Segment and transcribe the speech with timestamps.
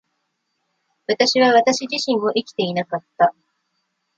[1.05, 3.35] 私は私自身を生きていなかった。